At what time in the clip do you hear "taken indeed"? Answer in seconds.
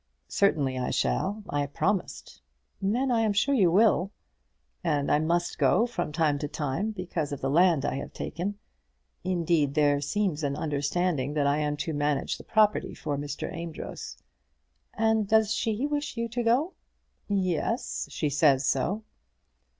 8.11-9.75